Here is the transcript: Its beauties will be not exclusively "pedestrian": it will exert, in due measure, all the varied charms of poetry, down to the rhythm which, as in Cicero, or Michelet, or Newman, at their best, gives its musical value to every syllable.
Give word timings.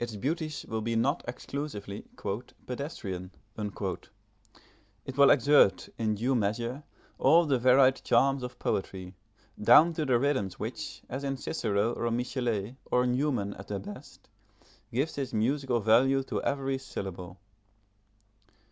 Its 0.00 0.16
beauties 0.16 0.66
will 0.68 0.80
be 0.80 0.96
not 0.96 1.22
exclusively 1.28 2.04
"pedestrian": 2.66 3.30
it 3.56 5.16
will 5.16 5.30
exert, 5.30 5.88
in 5.96 6.16
due 6.16 6.34
measure, 6.34 6.82
all 7.18 7.46
the 7.46 7.56
varied 7.56 7.94
charms 8.02 8.42
of 8.42 8.58
poetry, 8.58 9.14
down 9.62 9.92
to 9.92 10.04
the 10.04 10.18
rhythm 10.18 10.50
which, 10.58 11.02
as 11.08 11.22
in 11.22 11.36
Cicero, 11.36 11.92
or 11.92 12.10
Michelet, 12.10 12.74
or 12.86 13.06
Newman, 13.06 13.54
at 13.54 13.68
their 13.68 13.78
best, 13.78 14.28
gives 14.92 15.16
its 15.16 15.32
musical 15.32 15.78
value 15.78 16.24
to 16.24 16.42
every 16.42 16.76
syllable. 16.76 17.38